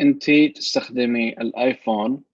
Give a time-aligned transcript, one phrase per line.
[0.00, 2.24] انت تستخدمي ال iPhone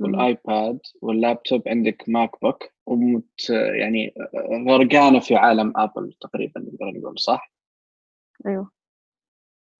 [0.00, 4.14] وال iPad وال laptop عندك MacBook ومت يعني
[4.68, 7.52] غرقانة في عالم Apple تقريبا نقدر نقول صح؟
[8.46, 8.70] أيوه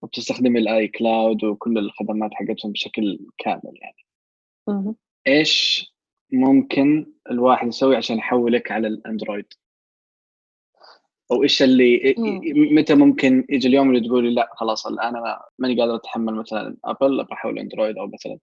[0.02, 4.06] وبتستخدمي ال iCloud وكل الخدمات حقتهم بشكل كامل يعني
[4.68, 4.96] مهم.
[5.26, 5.86] إيش
[6.32, 9.46] ممكن الواحد يسوي عشان يحولك على ال Android؟
[11.32, 12.40] أو إيش اللي مم.
[12.74, 17.20] متى ممكن يجي اليوم اللي تقولي لا خلاص الآن أنا ماني قادر أتحمل مثلا Apple
[17.20, 18.38] أبغى أحول Android أو مثلا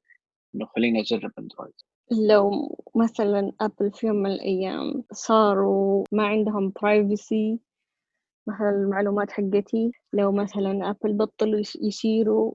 [0.55, 1.73] إنه خليني أجرب Android
[2.11, 7.57] لو مثلا Apple في يوم من الأيام صاروا ما عندهم privacy
[8.47, 12.53] مثلا المعلومات حقتي لو مثلا Apple بطلوا يصيروا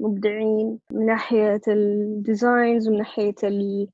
[0.00, 3.88] مبدعين من ناحية ال designs ومن ناحية ال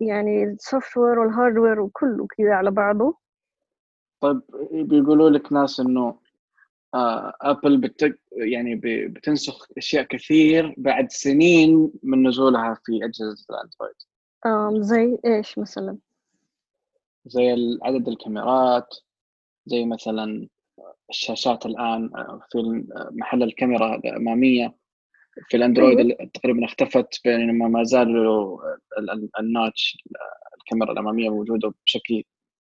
[0.00, 3.23] يعني ال software وال hardware وكله كذا على بعضه
[4.24, 4.40] طيب
[4.72, 6.18] بيقولوا لك ناس إنه
[6.94, 8.74] آه ابل بتك يعني
[9.08, 14.82] بتنسخ أشياء كثير بعد سنين من نزولها في أجهزة الأندرويد.
[14.82, 15.98] زي إيش مثلا؟
[17.26, 18.94] زي عدد الكاميرات
[19.66, 20.48] زي مثلا
[21.10, 24.74] الشاشات الآن آه، في محل الكاميرا الاماميه
[25.48, 26.00] في الأندرويد.
[26.00, 28.58] اللي تقريبا اختفت بينما ما زالوا
[28.98, 29.98] ال- ال- الناتش
[30.58, 32.22] الكاميرا الأمامية موجودة بشكل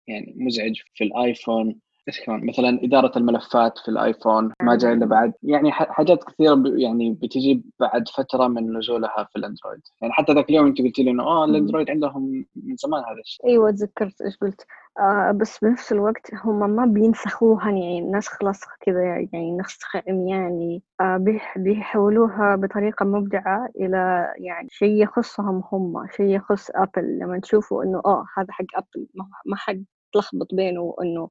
[0.06, 5.33] يعني مزعج في الآيفون إيش كمان؟ مثلا إدارة الملفات في الآيفون ما جاء إلا بعد.
[5.42, 9.81] يعني حاجات كثيرة يعني بتجي بعد فترة من نزولها في الأندرويد.
[10.00, 13.47] يعني حتى ذاك اليوم أنت قلت لي إنه آه الأندرويد عندهم من زمان هذا الشيء.
[13.47, 14.67] أيوة تذكرت إيش قلت.
[15.00, 21.17] آه بس بنفس الوقت هم ما بينسخوها يعني نسخ لصق كذا يعني نسخ عمياني آه
[21.17, 28.03] بيح بيحولوها بطريقة مبدعة إلى يعني شيء يخصهم هم شيء يخص أبل لما تشوفوا إنه
[28.06, 29.06] آه هذا حق أبل
[29.47, 31.28] ما حد تلخبط بينه إنه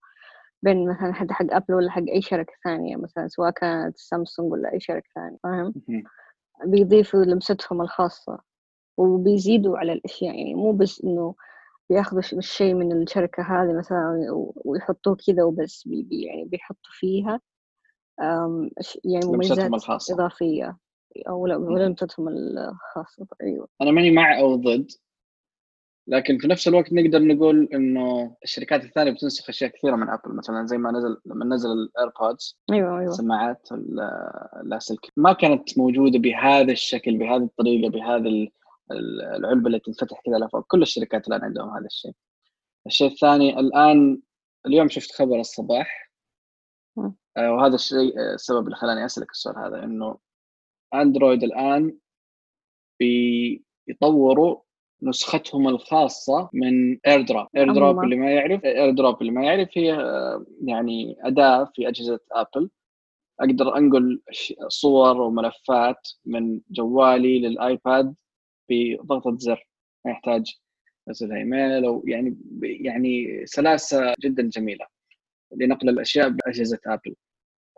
[0.64, 4.74] بين مثلا حد حق أبل ولا حق أي شركة ثانية مثلا سواء كانت سامسونج ولا
[4.74, 5.74] أي شركة ثانية فاهم.
[6.66, 8.40] بيضيفوا لمستهم الخاصة
[8.98, 11.36] وبيزيدوا على الأشياء يعني مو بس إنه
[11.90, 14.28] بياخذوا الشيء من الشركة هذه مثلا
[14.66, 17.42] ويحطوه كذا وبس بي يعني بيحطوا فيها
[18.20, 20.78] يعني لمستهم مميزات الخاصة إضافية
[21.30, 21.74] أو لا مهم.
[21.74, 24.92] ولمستهم الخاصة أيوة أنا ماني مع أو ضد
[26.12, 30.66] لكن في نفس الوقت نقدر نقول إنه الشركات الثانية بتنسخ أشياء كثيرة من Apple مثلا
[30.68, 33.12] زي ما نزل لما نزل ال AirPods أيوة أيوة.
[33.12, 34.00] السماعات ال-
[34.62, 38.52] اللاسلكي ما كانت موجودة بهذا الشكل بهذه الطريقة بهذا ال-
[38.92, 42.12] ال- العلبة اللي تنفتح كذا لفوق كل الشركات الآن عندهم هذا الشيء.
[42.88, 44.22] الشيء الثاني الآن
[44.66, 46.12] اليوم شفت خبر الصباح.
[47.38, 50.18] آه، وهذا الشيء آه، السبب اللي خلاني أسألك السؤال هذا إنه
[50.94, 51.98] Android الآن
[53.88, 54.62] بيطوروا
[55.04, 60.46] نسختهم الخاصة من AirDrop AirDrop عموما اللي ما يعرف AirDrop اللي ما يعرف هي آه،
[60.66, 62.70] يعني أداة في أجهزة Apple
[63.40, 64.22] أقدر أنقل
[64.68, 68.16] صور وملفات من جوالي لل iPad
[68.70, 69.68] بضغطه زر.
[70.06, 70.56] ما يحتاج
[71.08, 74.86] ارسلها إيميل أو يعني يعني سلاسة جدا جميلة
[75.56, 77.16] لنقل الأشياء بأجهزة Apple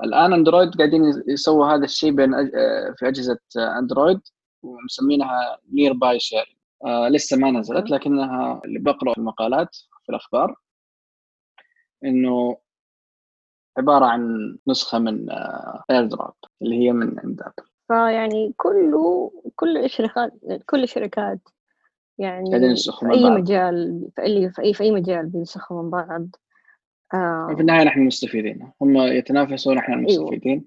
[0.03, 4.19] الآن أندرويد قاعدين يسووا هذا الشيء بين أج- آه، في أجهزة آه، أندرويد
[4.63, 10.55] ومسمينها Nearby Share آه لسه ما نزلت لكنها اللي بقرأ في المقالات في الأخبار
[12.05, 12.57] إنه
[13.77, 15.29] عبارة عن نسخة من
[15.91, 20.31] AirDrop اللي هي من عند Apple فيعني كله كل الشركات
[20.66, 21.39] كل الشركات
[22.17, 23.38] يعني في أي بعض.
[23.38, 26.27] مجال في أي في أي في أي مجال بينسخوا من بعض.
[27.11, 30.01] في آه النهاية نحن المستفيدين هم يتنافسوا ونحن أيوة.
[30.01, 30.65] المستفيدين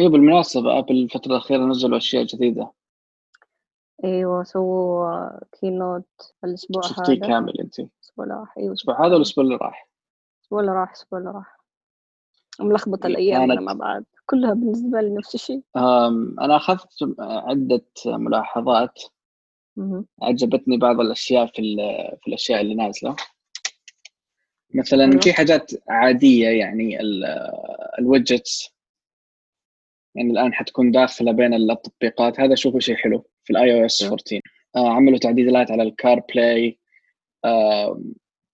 [0.00, 2.70] أيوه بالمناسبة Apple الفترة الأخيرة نزلوا أشياء جديدة.
[4.04, 7.26] أيوة سووا keynote الأسبوع شفتيه هذا.
[7.26, 9.88] كامل أنت؟ الأسبوع اللي راح أيوة الأسبوع هذا والاسبوع اللي راح؟
[10.40, 11.58] الأسبوع اللي راح الأسبوع اللي راح.
[12.60, 14.04] ملخبطة إيه، الأيام أنا كانت مع بعض.
[14.26, 15.62] كلها بالنسبة لي نفس الشيء.
[15.76, 19.02] أم، أنا أخذت عدة ملاحظات.
[19.76, 20.06] مهم.
[20.22, 21.76] عجبتني بعض الأشياء في
[22.20, 23.16] في الأشياء اللي نازلة.
[24.74, 25.20] مثلا أيوة.
[25.20, 26.98] في حاجات عادية يعني
[27.98, 28.77] ال widgets.
[30.14, 32.40] يعني الآن حتكون داخلة بين التطبيقات.
[32.40, 34.12] هذا اشوفه شيء حلو في ال iOS أيوة.
[34.12, 34.40] 14
[34.76, 36.78] آه عملوا تعديلات على ال CarPlay
[37.44, 38.02] آه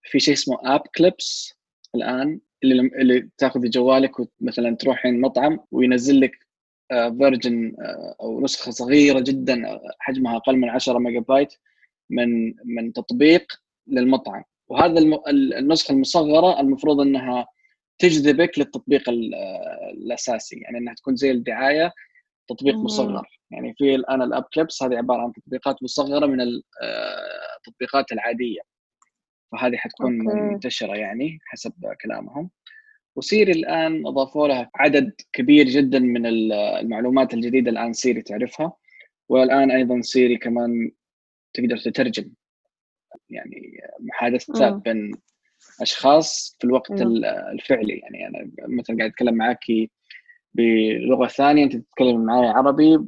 [0.03, 1.55] في شيء اسمه App Clips
[1.95, 6.45] الآن اللي اللي تاخذ جوالك ومثلا تروحين مطعم وينزل لك
[6.91, 7.77] version
[8.21, 11.55] أو نسخة صغيرة جدا آه، حجمها أقل من 10 ميجا بايت
[12.11, 13.53] من من تطبيق
[13.87, 14.43] للمطعم.
[14.69, 15.01] وهذا
[15.31, 17.47] النسخة المصغرة المفروض إنها
[17.99, 19.35] تجذبك للتطبيق ال-
[19.95, 21.93] الأساسي يعني إنها تكون زي الدعاية
[22.49, 22.75] تطبيق.
[22.75, 27.57] مصغر يعني في الان ال App Clips هذه عبارة عن تطبيقات مصغرة من ال- آه،
[27.57, 28.61] التطبيقات العادية
[29.53, 30.41] فهذه حتكون okay.
[30.41, 32.51] منتشرة يعني حسب كلامهم
[33.17, 38.73] و Siri الآن أضافوا لها عدد كبير جدا من ال- المعلومات الجديدة الآن Siri تعرفها
[39.29, 40.91] والآن أيضا Siri كمان
[41.55, 42.31] تقدر تترجم
[43.31, 44.73] يعني محادثات.
[44.75, 45.11] بين
[45.81, 47.03] أشخاص في الوقت أيوة.
[47.03, 49.65] ال- الفعلي يعني أنا مثلا قاعد أتكلم معك
[50.55, 52.99] بلغة ثانية أنت تتكلم معي عربي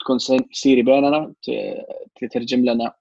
[0.00, 1.32] تكون Si- Siri بيننا
[2.20, 2.92] تترجم لنا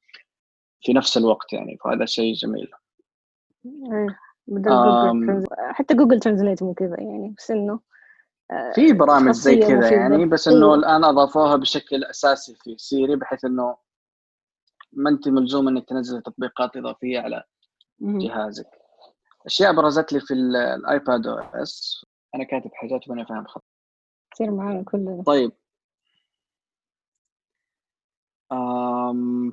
[0.81, 2.71] في نفس الوقت يعني فهذا شيء جميل
[3.65, 4.71] إيه، بدل.
[4.71, 7.79] جوجل حتى Google Translate مو كذا يعني بس إنه
[8.51, 9.91] آه، في برامج زي كذا.
[9.91, 10.75] يعني بس إنه أيوة.
[10.75, 13.77] الآن أضافوها بشكل أساسي في Siri بحيث إنه
[14.93, 17.43] ما أنت ملزوم إنك تنزل تطبيقات إضافية على.
[17.99, 18.67] جهازك
[19.45, 22.05] أشياء برزت لي في ال- ال iPadOS.
[22.35, 23.63] أنا كاتب حاجات وأنا فاهم خط.
[24.31, 25.51] تصير معانا كلنا طيب.
[28.51, 29.51] أم.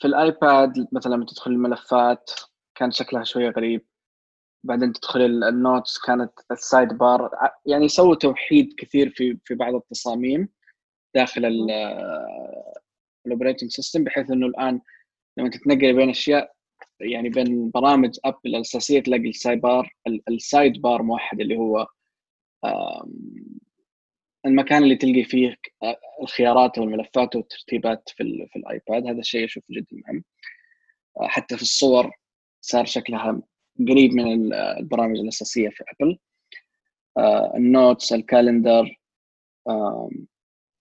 [0.00, 2.30] في ال iPad مثلا لما تدخل الملفات
[2.74, 3.86] كان شكلها شوية غريب.
[4.64, 7.30] بعدين تدخل ال- Notes كانت ال sidebar.
[7.66, 10.48] يعني سووا توحيد كثير في في بعض التصاميم
[11.14, 11.44] داخل
[13.26, 14.80] ال operating system بحيث إنه الآن
[15.36, 16.54] لما تتنقل بين أشياء
[17.02, 21.86] يعني بين برامج Apple الاساسيه تلاقي ال sidebar ال- ال sidebar موحد اللي هو
[24.46, 25.74] المكان اللي تلقي فيه ك-
[26.22, 29.06] الخيارات والملفات والترتيبات في في ال iPad.
[29.06, 30.24] هذا الشيء أشوفه جدا مهم.
[31.20, 32.10] آه، حتى في الصور
[32.60, 33.42] صار شكلها
[33.88, 36.18] قريب من ال- البرامج الأساسية في Apple
[37.18, 39.00] آه، ال Notes ال Calendar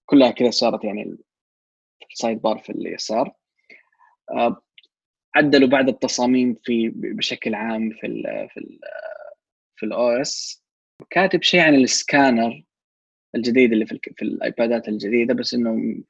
[0.06, 1.18] كلها كذا صارت يعني
[2.12, 3.34] ال sidebar في اليسار.
[4.32, 4.62] آه،
[5.36, 8.80] عدلوا بعض التصاميم في بشكل عام في ال في ال
[9.76, 10.64] في ال OS
[11.10, 12.64] كاتب شيء عن السكانر
[13.36, 16.04] الجديد اللي في, في ال iPadات الجديدة بس إنه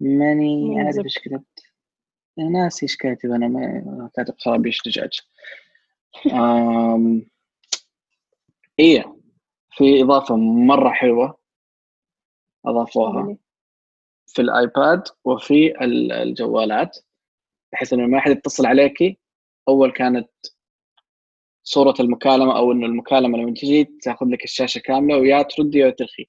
[0.00, 1.04] ماني عارف.
[1.04, 1.64] إيش كتبت
[2.38, 5.20] أنا ناسي إيش كاتب أنا ما كاتب خرابيش دجاج
[6.32, 7.26] آم...
[8.78, 9.16] إيه
[9.70, 11.38] في إضافة مرة حلوة
[12.66, 13.36] أضافوها
[14.26, 16.98] في الآيباد وفي ال- الجوالات.
[17.72, 19.18] بحيث إنه ما حد يتصل عليكي
[19.68, 20.28] أول كانت
[21.62, 26.26] صورة المكالمة أو إنه المكالمة لما تجي تأخذ لك الشاشة كاملة ويا تردي يا ترخي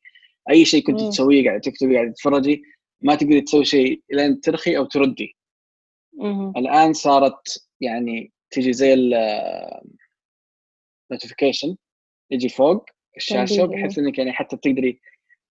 [0.50, 1.10] أي شيء كنت مم.
[1.10, 2.64] تسويه قاعد تكتبي قاعد تتفرجي
[3.02, 5.36] ما تقدري تسوي شيء لين ترخي أو تردي
[6.14, 6.54] مهم.
[6.58, 8.94] الآن صارت يعني تجي زي
[11.10, 11.76] النوتيفيكيشن
[12.32, 12.86] يجي فوق
[13.18, 15.02] الشاشة بحيث إنك يعني حتى تقدري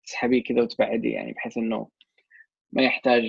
[0.04, 1.88] تسحبيه كذا وتبعدي يعني بحيث إنه
[2.72, 3.24] ما يحتاج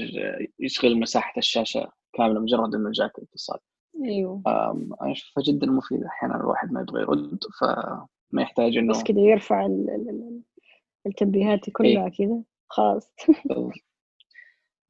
[0.60, 3.60] يشغل مساحة الشاشة كاملة مجرد إنه جاك اتصال
[4.06, 4.42] أيوه.
[4.48, 9.66] أنا أشوفها جدا مفيدة أحيانا الواحد ما يبغى يرد فما يحتاج إنه بس كذا يرفع
[9.66, 10.42] ال- ال- ال-
[11.06, 13.12] التنبيهات كلها كذا خلاص.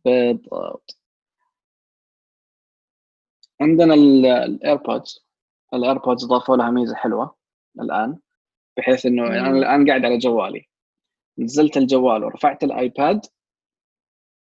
[0.06, 1.00] بالضبط.
[3.62, 5.25] عندنا ال AirPods
[5.73, 7.36] ال AirPods ضافوا لها ميزة حلوة
[7.80, 8.19] الآن
[8.77, 9.27] بحيث إنه.
[9.27, 10.66] أنا الآن قاعد على جوالي.
[11.38, 13.25] نزلت الجوال ورفعت ال iPad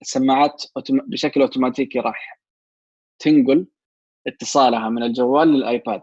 [0.01, 2.38] السماعات بشكل أوتوماتيكي راح
[3.19, 3.67] تنقل
[4.27, 6.01] اتصالها من الجوال لل iPad.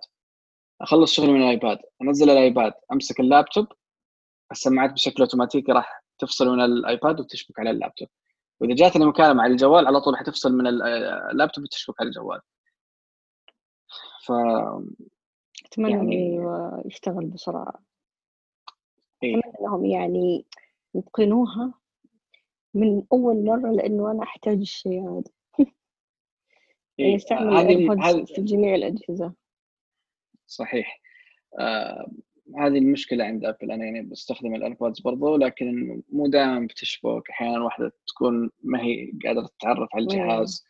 [0.81, 3.67] أخلص شغلي من ال iPad أنزل ال iPad أمسك اللابتوب
[4.53, 8.09] السماعات بشكل أوتوماتيكي راح تفصل من ال iPad وتشبك على اللابتوب.
[8.61, 10.83] وإذا جاتني مكالمه على الجوال على طول حتفصل من ال-
[11.31, 12.41] اللابتوب وتشبك على الجوال.
[14.27, 14.33] ف
[15.67, 16.45] أتمنى يعني-
[16.87, 17.83] يشتغل بسرعة.
[19.23, 19.39] إيه.
[19.39, 20.47] أتمنى إنهم يعني
[20.95, 21.75] يتقنوها
[22.75, 25.36] من أول مرة لأنه أنا أحتاج الشيء هذا.
[26.99, 27.17] يعني.
[27.17, 29.33] استعمل هذه ال AirPods في جميع الأجهزة.
[30.47, 31.01] صحيح.
[31.59, 32.11] آه
[32.59, 33.71] هذه المشكلة عند Apple.
[33.71, 37.31] أنا يعني بستخدم ال AirPods برضو لكن مو دائما بتشبك.
[37.31, 40.25] أحيانا واحدة تكون ما هي قادرة تتعرف على أيوة.
[40.25, 40.65] الجهاز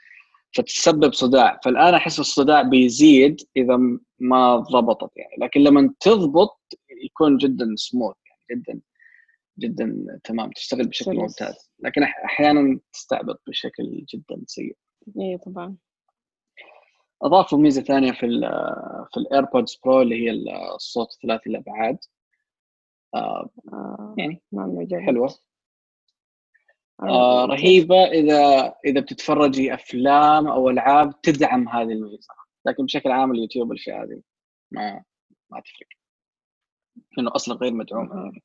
[0.57, 1.61] فتسبب صداع.
[1.65, 3.79] فالآن أحس الصداع بيزيد إذا
[4.19, 5.35] ما ضبطت يعني.
[5.39, 6.61] لكن لما تضبط
[7.05, 8.17] يكون جدا سموث
[8.51, 8.81] يعني جدا
[9.59, 11.15] جدا تمام تشتغل بشكل.
[11.17, 11.71] ممتاز.
[11.79, 14.77] لكن أحيانا تستعبط بشكل جدا سيء.
[15.21, 15.77] اي طبعا.
[17.23, 18.41] أضافوا ميزة ثانية في ال
[19.13, 20.31] في ال AirPods Pro اللي هي
[20.75, 21.99] الصوت ثلاثي الأبعاد.
[23.15, 24.43] آه، آه يعني.
[25.07, 25.35] حلوة.
[27.03, 28.05] آه، رهيبة.
[28.05, 32.35] إذا إذا بتتفرجي أفلام أو ألعاب تدعم هذه الميزة.
[32.67, 34.23] لكن بشكل عام اليوتيوب الأشياء هذه
[34.71, 35.05] ما
[35.51, 35.89] ما تفرق.
[37.17, 38.11] لأنه أصلا غير مدعوم.
[38.13, 38.43] يعني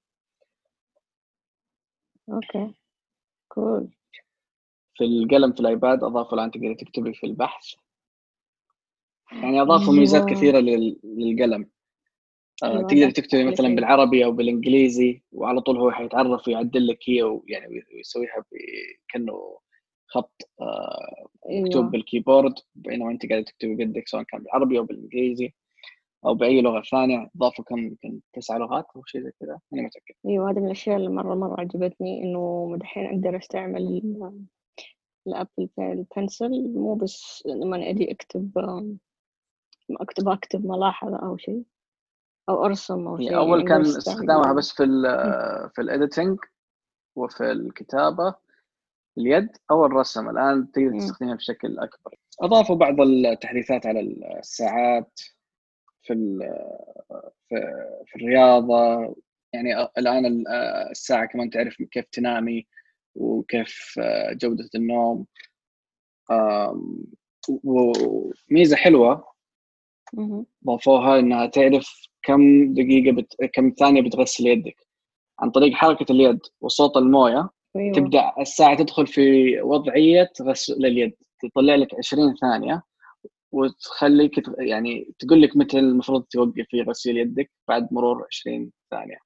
[2.30, 2.74] Okay.
[3.48, 3.90] Cool
[4.96, 7.74] في القلم في الآيباد أضافوا الان تقدري تكتبي في البحث.
[9.32, 10.00] يعني أضافوا أيوة.
[10.00, 11.70] ميزات كثيرة لل- للقلم
[12.64, 13.76] آه، أيوة، تقدر تكتبي مثلا.
[13.76, 18.46] بالعربي أو بالإنجليزي وعلى طول هو حيتعرف ويعدل لك هي ويعني ويسويها
[19.10, 19.58] كأنه
[20.08, 24.84] خط آه، مكتوب أيوه بال keyboard بينما أنت قاعدة تكتبي بيدك سواء كان بالعربي أو
[24.84, 25.54] بالإنجليزي
[26.26, 30.16] أو بأي لغة ثانية ضافوا كم يمكن تسع لغات أو شيء زي كذا ماني متأكد
[30.26, 34.02] أيوه هذه من الأشياء اللي مرة مرة عجبتني إنه دحين أقدر أستعمل
[35.28, 38.52] ال Apple Pencil مو بس لما أجي أكتب
[40.00, 41.64] اكتب أكتب ملاحظة أو شيء
[42.50, 45.04] أو أرسم أو شيء أول كان استخدامها بس في ال
[45.76, 46.40] في ال editing
[47.16, 48.36] وفي الكتابة
[49.18, 50.30] اليد أو الرسم.
[50.30, 52.16] الآن تقدر تستخدمها بشكل أكبر.
[52.42, 54.00] أضافوا بعض التحديثات على
[54.40, 55.20] الساعات
[56.02, 56.40] في
[57.50, 57.56] في,
[58.06, 59.16] في الرياضة.
[59.54, 60.44] يعني الآن
[60.92, 62.68] الساعة كمان تعرف كيف تنامي
[63.16, 64.00] وكيف
[64.34, 65.26] جودة النوم.
[67.64, 69.31] وميزه حلوة
[70.66, 73.36] ضافوها إنها تعرف كم دقيقة بت...
[73.54, 74.88] كم ثانية بتغسل يدك.
[75.40, 77.94] عن طريق حركة اليد وصوت الموية أيوة.
[77.94, 82.84] تبدأ الساعة تدخل في وضعية غسل اليد تطلع لك 20 ثانية
[83.52, 89.18] وتخليك يعني تقول لك متى المفروض توقف في غسيل يدك بعد مرور 20 ثانية.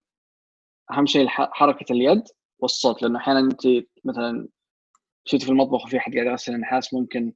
[0.91, 2.23] أهم شيء حركة اليد
[2.59, 3.61] والصوت لأنه أحيانا أنت
[4.05, 4.47] مثلا
[5.25, 7.33] شفت في المطبخ وفي أحد قاعد يغسل النحاس ممكن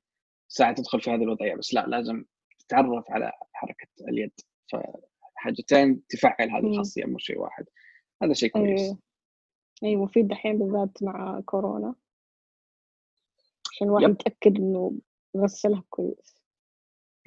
[0.48, 2.24] ساعه تدخل في هذه الوضعية بس لا لازم
[2.70, 4.32] تتعرف على حركة اليد.
[5.36, 7.66] فحاجتين تفعل هذه الخاصية مو شيء واحد.
[8.24, 8.82] هذا شيء كويس.
[8.82, 8.98] اي
[9.84, 11.96] أي مفيد دحين بالذات مع كورونا.
[13.72, 15.00] عشان الواحد يتاكد إنه
[15.38, 16.38] غسلها كويس.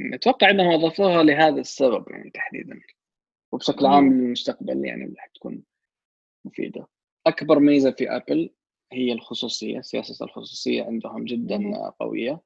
[0.01, 2.81] أتوقع إنهم أضافوها لهذا السبب يعني تحديدا.
[3.53, 5.63] وبشكل عام للمستقبل يعني راح تكون
[6.45, 6.89] مفيدة.
[7.27, 8.55] أكبر ميزة في ابل
[8.93, 12.41] هي الخصوصية سياسة الخصوصية عندهم جدا قوية.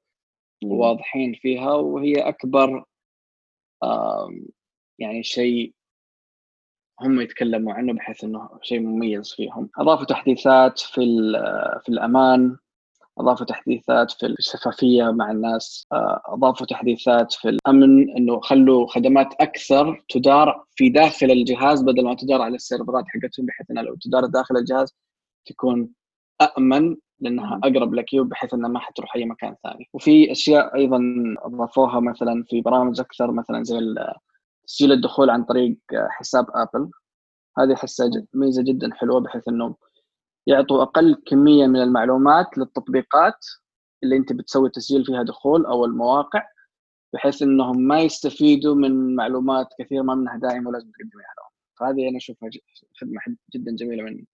[0.64, 2.84] وواضحين فيها وهي أكبر
[4.98, 5.74] يعني شيء
[7.00, 9.70] هم يتكلموا عنه بحيث إنه شيء مميز فيهم.
[9.78, 11.00] أضافوا تحديثات في
[11.84, 12.56] في الأمان
[13.18, 20.04] أضافوا تحديثات في الشفافية مع الناس آه، أضافوا تحديثات في الأمن إنه خلوا خدمات أكثر
[20.08, 24.56] تدار في داخل الجهاز بدل ما تدار على السيرفرات حقتهم بحيث انها لو تدار داخل
[24.56, 24.94] الجهاز
[25.46, 25.88] تكون
[26.58, 29.88] امن لأنها أقرب لك بحيث إنها ما حتروح أي مكان ثاني.
[29.92, 31.00] وفي أشياء أيضا
[31.38, 33.78] أضافوها مثلا في برامج أكثر مثلا زي
[34.66, 36.90] تسجيل الدخول عن طريق حساب آبل.
[37.58, 39.76] هذه أحسها ميزة جدا حلوة بحيث إنه
[40.46, 43.46] يعطوا أقل كمية من المعلومات للتطبيقات
[44.02, 46.42] اللي أنت بتسوي تسجيل فيها دخول أو المواقع
[47.12, 51.50] بحيث إنهم ما يستفيدوا من معلومات كثير ما منها دائما ولازم تقدميها لهم.
[51.80, 52.50] فهذه أنا أشوفها
[53.00, 54.24] خدمة جدا جميلة من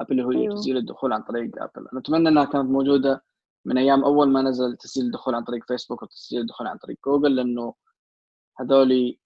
[0.00, 0.54] أبل هو أيوه.
[0.54, 1.88] تسجيل الدخول عن طريق أبل.
[1.94, 3.24] نتمنى إنها كانت موجودة
[3.64, 7.36] من أيام أول ما نزل تسجيل الدخول عن طريق فيسبوك وتسجيل الدخول عن طريق جوجل
[7.36, 7.74] لأنه
[8.60, 9.18] هذولي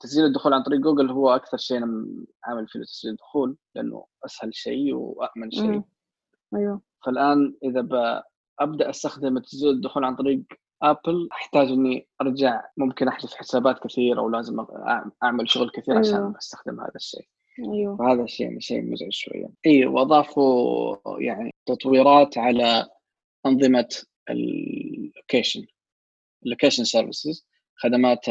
[0.00, 2.06] تسجيل الدخول عن طريق جوجل هو أكثر شيء أنا
[2.44, 5.82] عامل فيه تسجيل الدخول لأنه أسهل شيء وامن شيء.
[6.54, 6.80] أيوه.
[7.04, 8.22] فالآن إذا
[8.60, 10.42] أبدأ أستخدم تسجيل الدخول عن طريق
[10.82, 14.66] أبل أحتاج إني أرجع ممكن احذف حسابات كثير أو لازم
[15.22, 16.06] أعمل شغل كثير أيوه.
[16.08, 17.28] عشان أستخدم هذا الشيء.
[17.58, 17.96] أيوه.
[17.96, 19.48] فهذا الشيء شيء مزعج شوية.
[19.66, 22.86] إي وأضافوا يعني تطويرات على
[23.46, 23.88] أنظمة
[24.30, 25.66] ال location
[26.44, 28.24] ال location services خدمات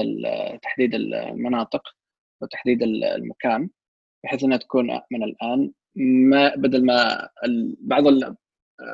[0.61, 1.81] تحديد المناطق
[2.41, 3.69] وتحديد المكان
[4.23, 7.29] بحيث إنها تكون من الآن ما بدل ما
[7.79, 8.03] بعض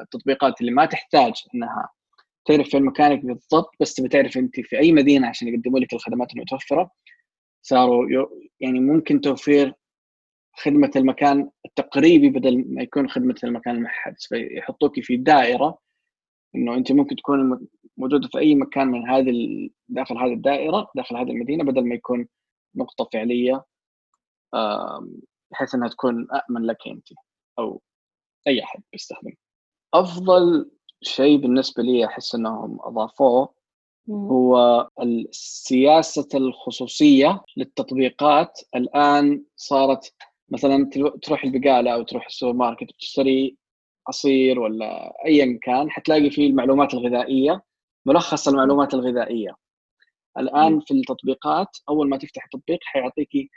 [0.02, 1.90] التطبيقات اللي ما تحتاج إنها
[2.46, 6.34] تعرف فين مكانك بالضبط بس تبي تعرف أنت في أي مدينة عشان يقدموا لك الخدمات
[6.34, 6.92] المتوفرة
[7.62, 8.06] صاروا
[8.60, 9.74] يعني ممكن توفير
[10.58, 15.78] خدمة المكان التقريبي بدل ما يكون خدمة المكان المحدد فيحطوك في دائرة
[16.56, 21.30] إنه أنت ممكن تكون موجودة في أي مكان من هذه داخل هذه الدائرة داخل هذه
[21.30, 22.28] المدينة بدل ما يكون
[22.76, 23.66] نقطة فعلية
[25.52, 27.08] بحيث إنها تكون امن لك أنت
[27.60, 27.82] أو
[28.48, 29.34] أي أحد بيستخدم.
[29.94, 30.72] أفضل
[31.02, 33.54] شيء بالنسبة لي أحس إنهم أضافوه
[34.10, 34.90] هو
[35.32, 38.60] سياسة الخصوصية للتطبيقات.
[38.76, 40.14] الآن صارت
[40.50, 40.90] مثلا
[41.22, 43.58] تروح البقالة أو تروح السوبر ماركت وتشتري
[44.08, 47.62] عصير ولا ايا كان حتلاقي فيه المعلومات الغذائية
[48.06, 49.56] ملخص المعلومات الغذائية.
[50.38, 53.52] الآن في التطبيقات أول ما تفتح التطبيق حيعطيك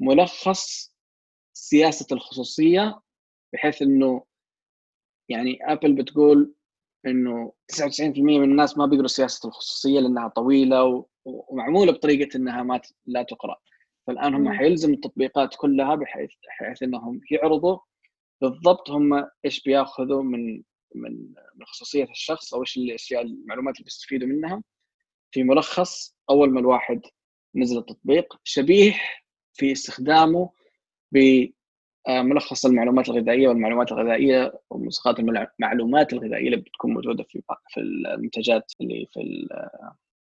[0.00, 0.94] ملخص
[1.52, 3.00] سياسة الخصوصية
[3.52, 4.24] بحيث إنه
[5.28, 6.54] يعني ابل بتقول
[7.06, 13.22] إنه 99% من الناس ما بيقروا سياسة الخصوصية لأنها طويلة ومعمولة بطريقة إنها ما لا
[13.22, 13.56] تقرأ.
[14.06, 17.78] فالآن هم حيلزم التطبيقات كلها بحيث بحيث إنهم يعرضوا
[18.40, 20.62] بالضبط هم إيش بيأخذوا من
[20.94, 21.12] من
[21.54, 24.62] من خصوصية الشخص أو إيش الاشياء المعلومات اللي بيستفيدوا منها.
[25.30, 27.00] في ملخص أول ما الواحد
[27.54, 28.94] نزل التطبيق شبيه
[29.54, 30.50] في استخدامه
[31.12, 39.06] بملخص المعلومات الغذائية والمعلومات الغذائية وملصقات المعلومات الغذائية اللي بتكون موجودة في في المنتجات اللي
[39.12, 39.48] في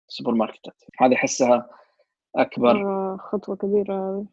[0.10, 0.84] السوبر ماركتات.
[1.00, 1.70] هذه احسها
[2.36, 2.74] أكبر.
[2.74, 4.26] مرة خطوة كبيرة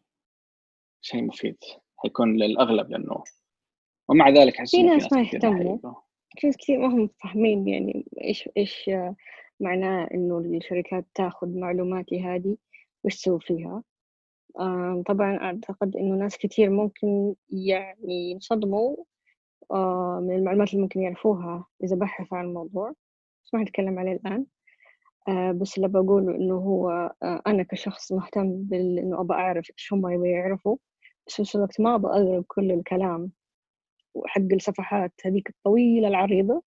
[1.00, 1.56] شيء مفيد.
[1.96, 3.24] حيكون للأغلب لأنه
[4.08, 5.78] ومع ذلك أحس في ناس ما يهتموا.
[6.38, 8.90] في ناس كثير ما هم فاهمين يعني إيش إيش
[9.60, 12.56] معناه إنه الشركات تاخذ معلوماتي هذه
[13.04, 13.82] وإيش تسوي فيها.
[14.58, 18.96] آه طبعا أعتقد إنه ناس كثير ممكن يعني ينصدموا
[19.70, 22.94] آه من المعلومات اللي ممكن يعرفوها إذا بحثوا عن الموضوع.
[23.44, 24.32] بس ما هنتكلم عليه الآن.
[24.40, 24.46] آه
[25.52, 26.90] بس اللي بقوله إنه هو
[27.22, 30.76] آه أنا كشخص مهتم بال إنه أبغى أعرف إيش هم يبغوا يعرفوا
[31.26, 33.32] بس في الوقت ما أبغى أقرب كل الكلام
[34.14, 36.62] وحق الصفحات هذيك الطويلة العريضة.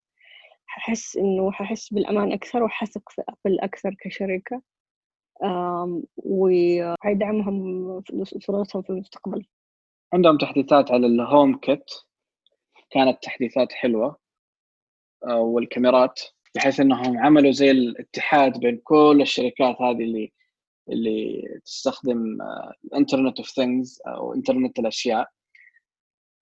[0.65, 4.62] ححس إنه ححس بالأمان أكثر وحثق في أبل أكثر كشركة
[6.17, 9.46] وحيدعمهم صورتهم في المستقبل.
[10.13, 11.86] عندهم تحديثات على الهوم كيت
[12.89, 14.17] كانت تحديثات حلوة.
[15.27, 16.22] آه، والكاميرات.
[16.55, 20.31] بحيث إنهم عملوا زي الاتحاد بين كل الشركات هذه اللي
[20.89, 22.38] اللي تستخدم
[22.86, 25.29] ال Internet of Things أو انترنت الأشياء.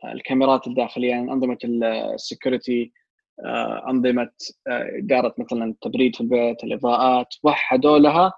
[0.03, 2.93] آه، الكاميرات الداخلية أنظمة ال security
[3.89, 4.31] أنظمة
[4.67, 8.33] آه، إدارة مثلا التبريد في البيت الإضاءات وحدوا لها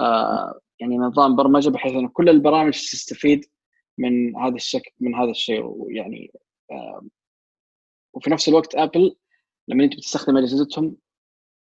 [0.00, 3.44] آه، يعني نظام برمجة بحيث انه كل البرامج تستفيد
[3.98, 5.62] من هذا الشكل من هذا الشيء.
[5.64, 6.32] ويعني
[8.14, 9.16] وفي نفس الوقت ابل
[9.68, 10.96] لما انت بتستخدم اجهزتهم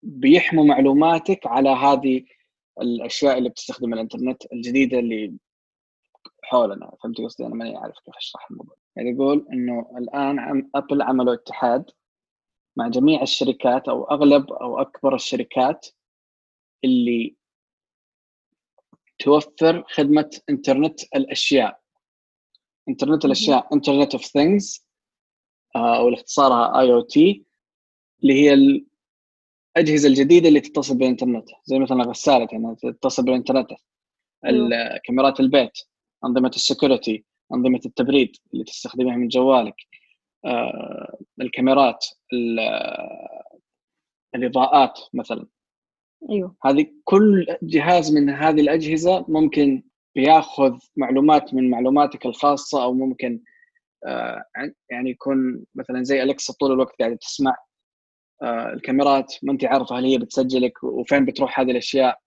[0.03, 2.25] بيحموا معلوماتك على هذه
[2.82, 5.38] الأشياء اللي بتستخدم الإنترنت الجديدة اللي
[6.44, 6.91] حولنا.
[7.03, 8.75] فهمت قصدي؟ أنا ماني عارف كيف أشرح الموضوع.
[8.96, 11.91] يعني يقول إنه الآن أبل عملوا اتحاد
[12.75, 15.88] مع جميع الشركات أو أغلب أو أكبر الشركات
[16.84, 17.36] اللي
[19.20, 21.79] توفر خدمة إنترنت الأشياء.
[22.89, 24.86] إنترنت الأشياء Internet of Things
[25.75, 27.46] أو اختصارها IoT.
[28.23, 28.53] اللي هي
[29.77, 31.47] الأجهزة الجديدة اللي تتصل بالإنترنت.
[31.65, 33.69] زي مثلا غساله يعني تتصل بالإنترنت.
[35.05, 35.71] كاميرات البيت
[36.25, 39.75] أنظمة ال security أنظمة التبريد اللي تستخدمها من جوالك.
[40.45, 42.05] آه، الكاميرات
[44.35, 45.45] الإضاءات مثلا.
[46.29, 46.55] أيوه.
[46.65, 49.84] هذه كل جهاز من هذه الأجهزة ممكن
[50.15, 53.41] بياخذ معلومات من معلوماتك الخاصة أو ممكن
[54.05, 54.43] آه،
[54.89, 57.55] يعني يكون مثلا زي الكسا طول الوقت قاعدة تسمع
[58.43, 62.19] الكاميرات ما انت عارفه هل هي بتسجلك وفين بتروح هذه الأشياء.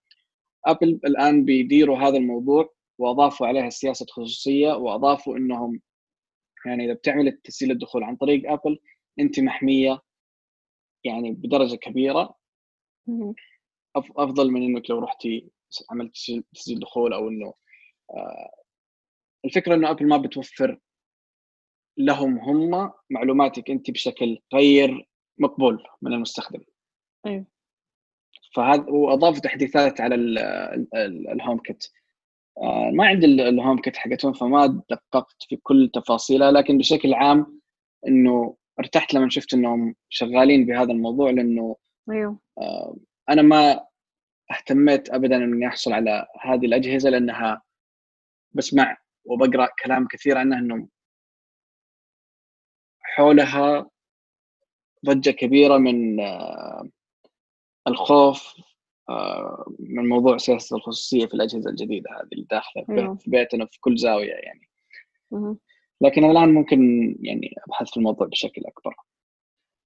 [0.66, 5.80] ابل الآن بيديروا هذا الموضوع وأضافوا عليها سياسه خصوصيه وأضافوا إنهم
[6.66, 8.78] يعني إذا بتعمل تسجيل الدخول عن طريق ابل
[9.20, 10.00] أنت محمية
[11.04, 12.34] يعني بدرجة كبيرة.
[13.96, 15.50] أفضل من إنك لو رحتي
[15.90, 16.16] عملت
[16.54, 17.54] تسجيل دخول أو إنه
[18.10, 18.50] آه،
[19.44, 20.78] الفكرة إنه ابل ما بتوفر
[21.98, 25.08] لهم هم معلوماتك أنت بشكل غير
[25.42, 26.60] مقبول من المستخدم.
[27.26, 27.46] أيوه.
[28.54, 30.14] فهذا واضاف تحديثات على
[31.32, 31.86] ال HomeKit
[32.58, 37.60] آه، ما عندي ال HomeKit حقتهم فما دققت في كل تفاصيلها لكن بشكل عام
[38.08, 41.76] إنه ارتحت لما شفت إنهم شغالين بهذا الموضوع لأنه
[42.10, 42.38] أيوه.
[42.58, 42.96] آه،
[43.28, 43.86] أنا ما
[44.50, 47.62] اهتميت ابدا إني أحصل على هذه الأجهزة لأنها
[48.52, 50.88] بسمع وبقرأ كلام كثير عنها إنه
[53.00, 53.90] حولها
[55.06, 56.88] ضجة كبيرة من آه،
[57.88, 58.54] الخوف
[59.08, 62.84] آه، من موضوع سياسة الخصوصية في الأجهزة الجديدة هذه اللي داخلة.
[63.14, 64.68] في بيتنا في كل زاوية يعني.
[66.00, 66.80] لكن الآن ممكن
[67.20, 68.94] يعني أبحث في الموضوع بشكل أكبر.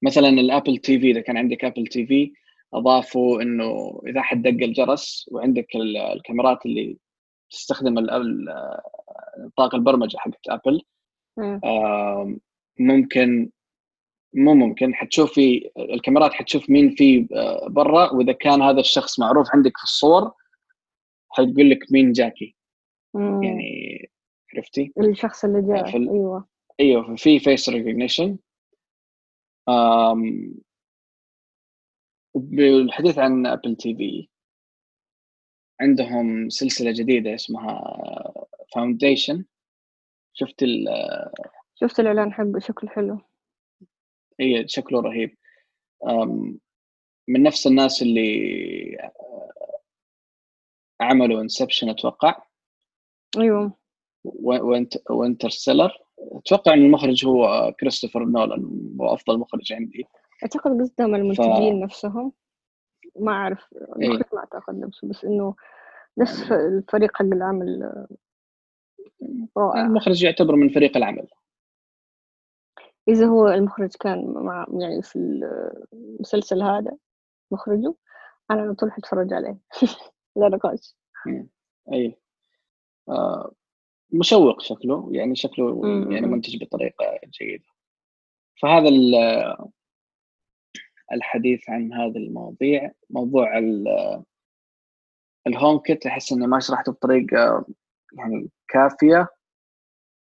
[0.03, 2.33] مثلا ال Apple TV إذا كان عندك Apple TV
[2.75, 5.67] اضافوا إنه إذا حد دق الجرس وعندك
[6.15, 6.99] الكاميرات اللي
[7.51, 7.99] تستخدم
[9.39, 10.83] نطاق البرمجة حقت آبل
[12.79, 13.51] ممكن
[14.37, 14.94] مو ممكن.
[14.94, 18.12] حتشوفي الكاميرات حتشوف مين في آه، برا.
[18.12, 20.33] وإذا كان هذا الشخص معروف عندك في الصور
[21.29, 22.57] حتقول لك مين جاكي.
[23.14, 23.42] مم.
[23.42, 24.11] يعني
[24.55, 25.96] عرفتي؟ الشخص اللي جاء.
[25.96, 26.49] أيوه.
[26.81, 28.39] أيوه في face recognition
[32.35, 34.29] بالحديث عن Apple TV
[35.81, 37.85] عندهم سلسلة جديدة اسمها
[38.75, 39.45] Foundation
[40.33, 40.88] شفت ال
[41.75, 43.20] شفت الإعلان حقه شكله حلو.
[44.40, 45.37] هي شكله رهيب.
[47.29, 49.81] من نفس الناس اللي آه،
[51.01, 52.42] عملوا انسبشن أتوقع.
[53.38, 53.72] أيوه.
[54.25, 55.92] و- وانت وإنترستيلر.
[56.18, 60.07] أتوقع إن المخرج هو كريستوفر نولان هو أفضل مخرج عندي.
[60.42, 62.33] أعتقد قصدهم المنتجين نفسهم.
[63.20, 64.09] ما أعرف إيه.
[64.09, 65.55] ما أعتقد نفسه بس إنه
[66.18, 67.92] نفس الفريق حق العمل
[69.57, 69.87] رائع.
[69.87, 71.27] المخرج يعتبر من فريق العمل.
[73.09, 75.16] إذا هو المخرج كان مع يعني في
[75.92, 76.97] المسلسل هذا
[77.51, 77.95] مخرجه
[78.51, 79.59] أنا على طول حتفرج عليه
[80.37, 80.97] لا نقاش.
[81.92, 82.19] أي
[83.09, 83.53] آه
[84.11, 86.12] مشوق شكله يعني شكله مم.
[86.12, 87.05] يعني منتج بطريقة
[87.40, 87.64] جيدة
[88.62, 88.88] فهذا
[91.12, 93.59] الحديث عن هذه المواضيع موضوع
[95.47, 97.66] الهوم كيت أحس إني ما شرحته بطريقة
[98.12, 99.29] يعني كافية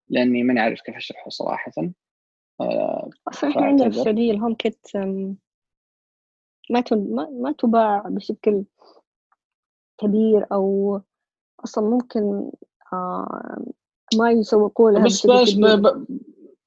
[0.10, 1.72] لأني ماني عارف كيف أشرحه صراحة
[3.28, 4.88] أصلا إحنا عندنا في السعودية ال HomeKit
[6.70, 8.64] ما ما تباع بشكل
[9.98, 11.02] كبير أو
[11.64, 12.52] أصلا ممكن
[12.94, 13.66] آه،
[14.18, 15.54] ما يسوقوا لها بس بس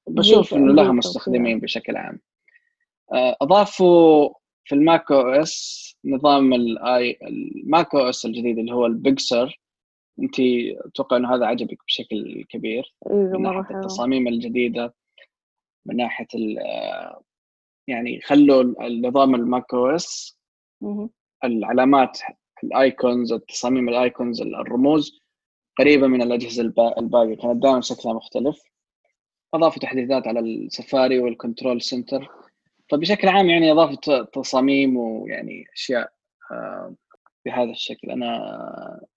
[0.07, 2.19] بشوف إنه لها مستخدمين بشكل عام.
[3.13, 4.29] آه، أضافوا
[4.65, 9.61] في ال macOS نظام الاي ال macOS الجديد اللي هو ال Big Sur
[10.19, 10.35] انت
[10.85, 14.93] أتوقع إنه هذا عجبك بشكل كبير إيه، من ناحية التصاميم الجديدة.
[15.85, 16.27] من ناحية
[17.87, 20.39] يعني خلوا النظام ال macOS
[21.43, 22.19] العلامات
[22.63, 25.19] ال icons التصاميم ال icons الرموز
[25.79, 27.35] قريبة من الأجهزة الباقية.
[27.35, 28.61] كانت دائما شكلها مختلف.
[29.53, 32.31] أضافوا تحديثات على السفاري وال control center.
[32.91, 36.11] فبشكل عام يعني اضافه تصاميم ويعني أشياء
[36.51, 36.95] آه،
[37.45, 38.11] بهذا الشكل.
[38.11, 39.07] أنا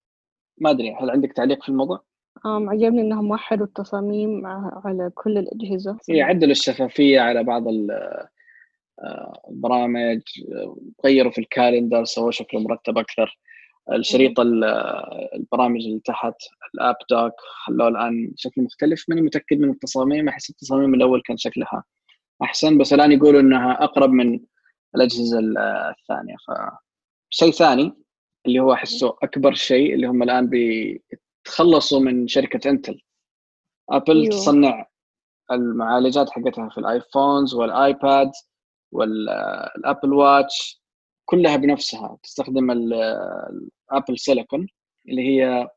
[0.59, 2.05] ما أدري هل عندك تعليق في الموضوع؟
[2.46, 4.46] آم عجبني إنهم وحدوا التصاميم
[4.85, 5.98] على كل الأجهزة.
[6.11, 8.28] هي عدلوا الشفافية على بعض آه،
[9.50, 10.20] البرامج
[11.05, 13.38] غيروا في الكالندر سووا شكله مرتب أكثر.
[13.92, 16.35] الشريط البرامج اللي تحت
[16.74, 17.33] الأب دوك
[17.66, 19.05] خلوه الآن شكل مختلف.
[19.09, 21.85] ماني متأكد من التصاميم أحس التصاميم الأول كان شكلها
[22.42, 24.40] أحسن بس الآن يقولوا إنها أقرب من
[24.94, 26.37] الأجهزة الثانية.
[26.46, 26.50] ف
[27.31, 27.92] شيء ثاني
[28.46, 30.50] اللي هو أحسه أكبر شيء اللي هم الآن
[31.44, 33.00] بيتخلصوا من شركة Intel
[33.90, 34.31] ابل أيوه.
[34.31, 34.87] تصنع
[35.50, 38.30] المعالجات حقتها في ال iPhones وال iPad
[38.92, 40.82] وال Apple Watch
[41.24, 42.18] كلها بنفسها.
[42.22, 44.66] تستخدم ال Apple silicon
[45.09, 45.68] اللي هي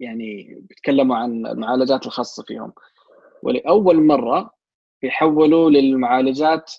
[0.00, 2.72] يعني بيتكلموا عن المعالجات الخاصة فيهم.
[3.42, 4.50] ولأول مرة
[5.02, 6.72] يحولوا للمعالجات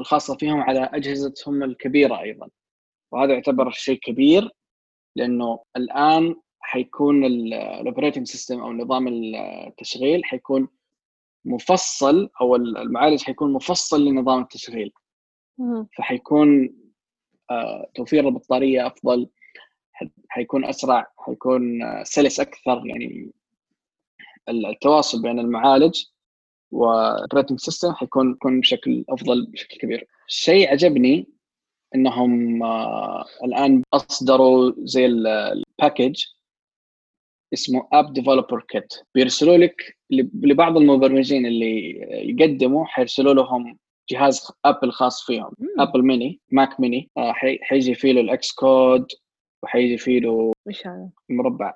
[0.00, 2.48] الخاصة فيهم على أجهزتهم الكبيرة أيضا.
[3.12, 4.50] وهذا يعتبر شيء كبير
[5.16, 10.68] لأنه الآن حيكون ال operating system أو نظام التشغيل حيكون
[11.44, 14.92] مفصل أو المعالج حيكون مفصل لنظام التشغيل
[15.96, 16.74] فحيكون
[17.50, 19.28] آه، توفير البطارية أفضل
[20.28, 23.32] حيكون أسرع حيكون آه، سلس أكثر يعني
[24.48, 26.04] التواصل بين المعالج
[26.70, 30.08] وال operating system حيكون يكون بشكل أفضل بشكل كبير.
[30.26, 31.26] شيء عجبني
[31.94, 36.24] إنهم آه الآن أصدروا زي ال package
[37.52, 39.96] اسمه app developer kit بيرسلوا لك
[40.42, 43.78] لبعض المبرمجين اللي يقدموا حيرسلوا لهم
[44.10, 45.50] جهاز ابل خاص فيهم.
[45.78, 49.06] ابل ميني ماك ميني آه حيجي فيه له ال Xcode
[49.62, 51.74] وحيجي فيه له إيش هذا؟ مربع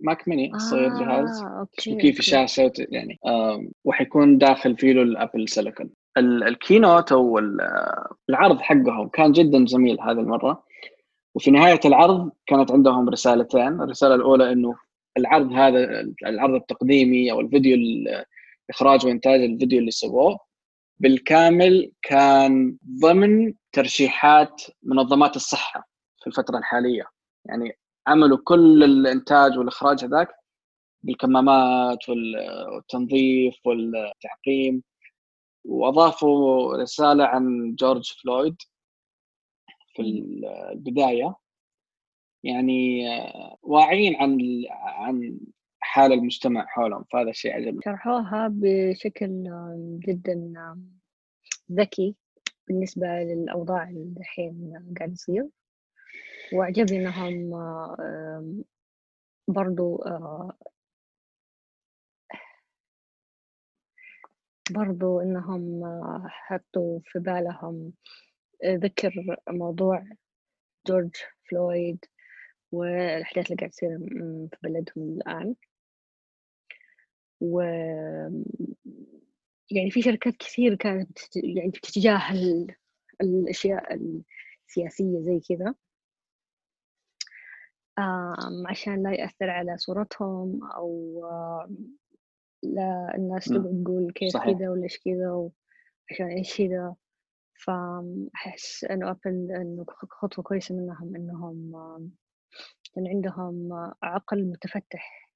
[0.00, 1.42] ماك ميني صغير آه، جهاز.
[1.42, 3.18] أوكي كيف شاشه يعني
[3.84, 7.38] وحيكون داخل فيه له ال Apple silicon ال keynote أو
[8.28, 10.64] العرض حقهم كان جدا جميل هذه المرة.
[11.34, 13.80] وفي نهاية العرض كانت عندهم رسالتين.
[13.80, 14.74] الرسالة الأولى إنه
[15.16, 17.76] العرض هذا العرض التقديمي أو الفيديو
[18.70, 20.38] اخراج وإنتاج الفيديو اللي سووه
[20.98, 25.88] بالكامل كان ضمن ترشيحات منظمات الصحة
[26.20, 27.04] في الفترة الحالية.
[27.44, 30.28] يعني عملوا كل الإنتاج والإخراج هذاك
[31.02, 34.82] بالكمامات والتنظيف والتعقيم.
[35.64, 38.56] وأضافوا رسالة عن جورج فلويد
[39.94, 41.34] في البداية.
[42.44, 43.02] يعني
[43.62, 44.38] واعيين عن
[44.72, 45.40] عن
[45.80, 47.80] حال المجتمع حولهم فهذا الشيء عجبني.
[47.84, 49.44] شرحوها بشكل
[50.06, 50.54] جدا
[51.72, 52.14] ذكي
[52.68, 55.48] بالنسبة للأوضاع اللي الحين قاعد يصير.
[56.52, 57.50] وأعجبني إنهم
[59.48, 60.52] برضو آه،
[64.70, 67.92] برضو إنهم آه، حطوا في بالهم
[68.64, 70.04] ذكر موضوع
[70.86, 71.16] جورج
[71.50, 72.04] فلويد
[72.72, 73.98] والأحداث اللي قاعد تصير
[74.48, 75.54] في بلدهم الآن.
[77.40, 77.60] و
[79.70, 82.74] يعني في شركات كثير كانت يعني بتتجاهل
[83.20, 83.94] الأشياء
[84.68, 85.74] السياسية زي كذا.
[88.68, 91.20] عشان لا يأثر على صورتهم أو
[92.62, 95.50] لا الناس تقعد تقول كيف كذا ولا إيش كذا
[96.10, 96.94] عشان إيش كذا.
[97.64, 101.72] فأحس إنه أبل إنه خطوة كويسة منهم إنهم
[102.94, 103.72] كان عندهم
[104.02, 105.30] عقل متفتح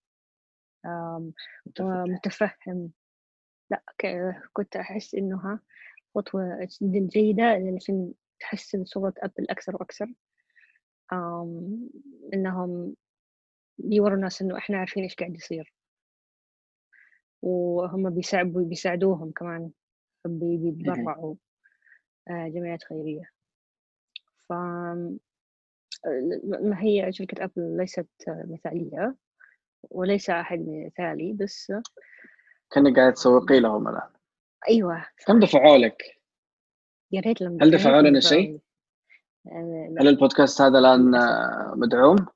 [1.81, 2.93] متفهم.
[3.71, 3.83] لا
[4.53, 5.61] كنت أحس إنها
[6.15, 7.45] خطوة جدا جيدة
[7.77, 10.15] عشان تحسن صورة أبل أكثر وأكثر.
[12.35, 12.97] إنهم
[13.79, 15.75] يوروا الناس إنه إحنا عارفين إيش قاعد يصير.
[17.43, 19.71] وهم بيساعدوا بيساعدوهم كمان.
[20.25, 21.35] بيتبرعوا
[22.31, 23.31] آه، جمعيات خيرية.
[24.49, 24.53] ف
[26.43, 29.15] ما هي شركة أبل ليست مثالية
[29.91, 31.73] وليس أحد مثالي بس
[32.71, 34.11] كأنك قاعد تسوقي لهم الآن
[34.69, 36.21] أيوة كم دفعوا لك؟
[37.13, 38.61] يا ريت لما هل دفعوا لنا شيء؟
[40.01, 41.11] هل البودكاست هذا الآن
[41.79, 42.27] مدعوم؟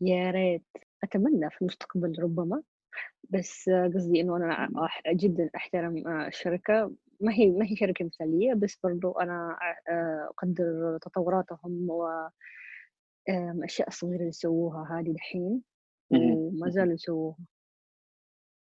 [0.00, 0.66] يا ريت
[1.04, 2.62] أتمنى في المستقبل ربما
[3.30, 4.68] بس قصدي إنه أنا
[5.08, 9.56] جدا أحترم الشركة ما هي ما هي شركة مثالية بس برضو أنا
[10.30, 12.08] أقدر تطوراتهم و
[13.28, 15.62] الأشياء الصغيرة اللي يسووها هذه دحين
[16.10, 17.36] وما زالوا يسووها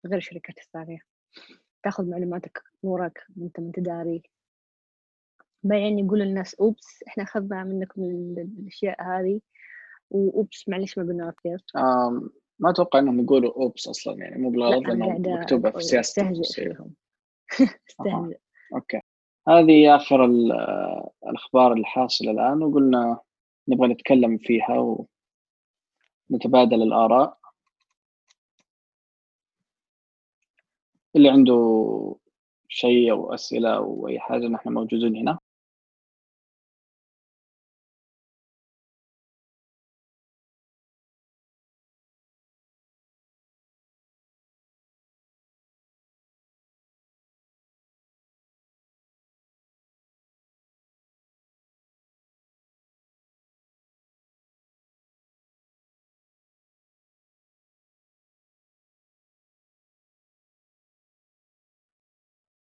[0.05, 0.99] غير الشركات الثانية
[1.83, 4.23] تأخذ معلوماتك نورك وأنت ما انت داري
[5.63, 9.41] بعدين يقول الناس أوبس إحنا أخذنا منكم الأشياء هذه
[10.09, 11.63] واوبس معلش ما قلنا كثير
[12.59, 16.93] ما أتوقع إنهم يقولوا أوبس أصلا يعني مو بغلط لأنه مكتوبة في سياسة فيهم.
[17.89, 18.37] استهزئ.
[18.75, 19.01] أوكي.
[19.47, 23.19] هذه آخر الأخبار الحاصلة الآن وقلنا
[23.67, 24.97] نبغى نتكلم فيها
[26.29, 27.37] ونتبادل الآراء.
[31.15, 31.53] اللي عنده
[32.69, 35.39] شيء أو أسئلة أو أي حاجة نحن موجودين هنا.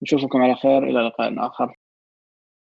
[0.03, 1.75] نشوفكم على خير إلى لقاء آخر.